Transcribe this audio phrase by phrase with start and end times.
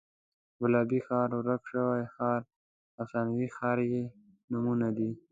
[0.61, 2.41] ګلابي ښار، ورک شوی ښار،
[3.01, 4.03] افسانوي ښار یې
[4.51, 5.09] نومونه دي.